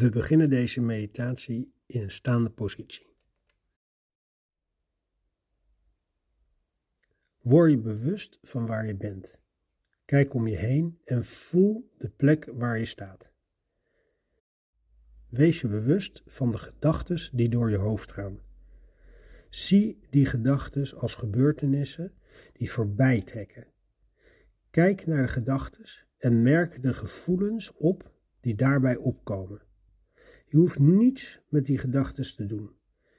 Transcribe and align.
We 0.00 0.08
beginnen 0.10 0.50
deze 0.50 0.80
meditatie 0.80 1.72
in 1.86 2.02
een 2.02 2.10
staande 2.10 2.50
positie. 2.50 3.06
Word 7.40 7.70
je 7.70 7.78
bewust 7.78 8.38
van 8.42 8.66
waar 8.66 8.86
je 8.86 8.96
bent. 8.96 9.34
Kijk 10.04 10.34
om 10.34 10.46
je 10.46 10.56
heen 10.56 10.98
en 11.04 11.24
voel 11.24 11.90
de 11.98 12.08
plek 12.08 12.48
waar 12.52 12.78
je 12.78 12.84
staat. 12.84 13.30
Wees 15.28 15.60
je 15.60 15.68
bewust 15.68 16.22
van 16.26 16.50
de 16.50 16.58
gedachten 16.58 17.36
die 17.36 17.48
door 17.48 17.70
je 17.70 17.76
hoofd 17.76 18.12
gaan. 18.12 18.40
Zie 19.50 20.00
die 20.10 20.26
gedachten 20.26 20.98
als 20.98 21.14
gebeurtenissen 21.14 22.12
die 22.52 22.70
voorbij 22.70 23.22
trekken. 23.22 23.66
Kijk 24.70 25.06
naar 25.06 25.22
de 25.22 25.32
gedachten 25.32 25.84
en 26.18 26.42
merk 26.42 26.82
de 26.82 26.94
gevoelens 26.94 27.72
op 27.76 28.12
die 28.40 28.54
daarbij 28.54 28.96
opkomen. 28.96 29.68
Je 30.50 30.56
hoeft 30.56 30.78
niets 30.78 31.40
met 31.48 31.66
die 31.66 31.78
gedachten 31.78 32.34
te 32.36 32.46
doen. 32.46 32.70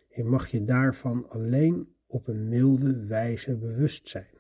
Je 0.10 0.24
mag 0.24 0.48
je 0.48 0.64
daarvan 0.64 1.30
alleen 1.30 1.96
op 2.08 2.28
een 2.28 2.50
milde 2.50 3.06
wijze 3.06 3.58
bewust 3.58 4.10
zijn. 4.10 4.34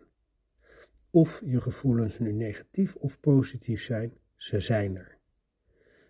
Of 1.09 1.41
je 1.45 1.61
gevoelens 1.61 2.19
nu 2.19 2.31
negatief 2.31 2.95
of 2.95 3.19
positief 3.19 3.81
zijn, 3.81 4.13
ze 4.35 4.59
zijn 4.59 4.95
er. 4.95 5.17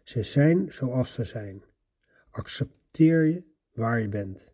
Ze 0.03 0.23
zijn 0.23 0.73
zoals 0.73 1.13
ze 1.13 1.23
zijn. 1.23 1.63
Accepteer 2.29 3.23
je 3.23 3.43
waar 3.71 3.99
je 3.99 4.09
bent. 4.09 4.53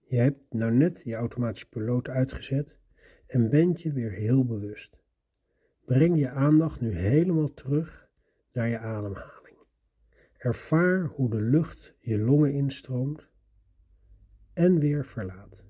Je 0.00 0.16
hebt 0.16 0.52
nou 0.52 0.72
net 0.72 1.02
je 1.04 1.14
automatische 1.14 1.68
piloot 1.68 2.08
uitgezet 2.08 2.76
en 3.26 3.50
bent 3.50 3.82
je 3.82 3.92
weer 3.92 4.10
heel 4.10 4.44
bewust. 4.44 4.98
Breng 5.84 6.18
je 6.18 6.30
aandacht 6.30 6.80
nu 6.80 6.90
helemaal 6.90 7.54
terug 7.54 8.10
naar 8.52 8.68
je 8.68 8.78
ademhaling. 8.78 9.58
Ervaar 10.38 11.04
hoe 11.04 11.30
de 11.30 11.40
lucht 11.40 11.94
je 11.98 12.18
longen 12.18 12.52
instroomt 12.52 13.28
en 14.52 14.78
weer 14.78 15.04
verlaat. 15.04 15.64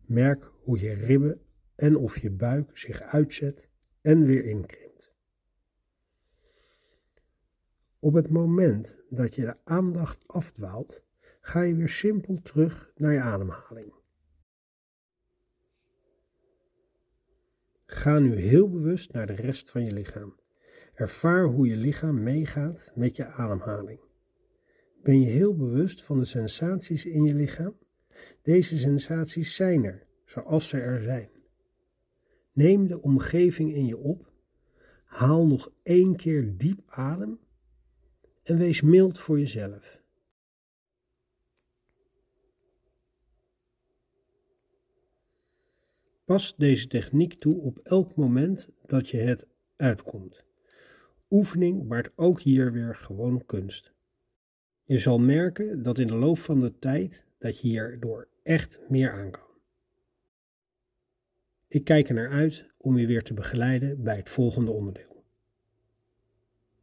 Merk 0.00 0.50
hoe 0.62 0.80
je 0.80 0.92
ribben 0.92 1.40
en 1.74 1.96
of 1.96 2.18
je 2.18 2.30
buik 2.30 2.78
zich 2.78 3.00
uitzet 3.00 3.68
en 4.00 4.24
weer 4.24 4.44
inkrimpt. 4.44 5.12
Op 7.98 8.14
het 8.14 8.30
moment 8.30 8.98
dat 9.10 9.34
je 9.34 9.40
de 9.40 9.56
aandacht 9.64 10.28
afdwaalt, 10.28 11.04
ga 11.40 11.60
je 11.60 11.74
weer 11.74 11.88
simpel 11.88 12.40
terug 12.42 12.92
naar 12.94 13.12
je 13.12 13.20
ademhaling. 13.20 13.94
Ga 17.86 18.18
nu 18.18 18.36
heel 18.36 18.70
bewust 18.70 19.12
naar 19.12 19.26
de 19.26 19.34
rest 19.34 19.70
van 19.70 19.84
je 19.84 19.92
lichaam. 19.92 20.42
Ervaar 20.94 21.44
hoe 21.44 21.66
je 21.66 21.76
lichaam 21.76 22.22
meegaat 22.22 22.92
met 22.94 23.16
je 23.16 23.26
ademhaling. 23.26 24.00
Ben 25.02 25.20
je 25.20 25.26
heel 25.26 25.56
bewust 25.56 26.02
van 26.02 26.18
de 26.18 26.24
sensaties 26.24 27.06
in 27.06 27.24
je 27.24 27.34
lichaam? 27.34 27.76
Deze 28.42 28.78
sensaties 28.78 29.54
zijn 29.54 29.84
er, 29.84 30.06
zoals 30.24 30.68
ze 30.68 30.80
er 30.80 31.02
zijn. 31.02 31.28
Neem 32.52 32.86
de 32.86 33.02
omgeving 33.02 33.74
in 33.74 33.86
je 33.86 33.98
op, 33.98 34.32
haal 35.04 35.46
nog 35.46 35.72
één 35.82 36.16
keer 36.16 36.56
diep 36.56 36.80
adem 36.86 37.38
en 38.42 38.58
wees 38.58 38.82
mild 38.82 39.18
voor 39.18 39.38
jezelf. 39.38 40.02
Pas 46.24 46.56
deze 46.56 46.86
techniek 46.86 47.34
toe 47.34 47.60
op 47.60 47.78
elk 47.78 48.16
moment 48.16 48.68
dat 48.86 49.08
je 49.08 49.16
het 49.16 49.46
uitkomt. 49.76 50.44
Oefening 51.34 51.88
baart 51.88 52.10
ook 52.14 52.40
hier 52.40 52.72
weer 52.72 52.96
gewoon 52.96 53.46
kunst. 53.46 53.94
Je 54.82 54.98
zal 54.98 55.18
merken 55.18 55.82
dat 55.82 55.98
in 55.98 56.06
de 56.06 56.14
loop 56.14 56.38
van 56.38 56.60
de 56.60 56.78
tijd 56.78 57.24
dat 57.38 57.60
je 57.60 57.68
hierdoor 57.68 58.28
echt 58.42 58.78
meer 58.88 59.12
aan 59.12 59.30
kan. 59.30 59.48
Ik 61.68 61.84
kijk 61.84 62.08
er 62.08 62.14
naar 62.14 62.30
uit 62.30 62.70
om 62.78 62.98
je 62.98 63.06
weer 63.06 63.22
te 63.22 63.34
begeleiden 63.34 64.02
bij 64.02 64.16
het 64.16 64.28
volgende 64.28 64.70
onderdeel. 64.70 65.13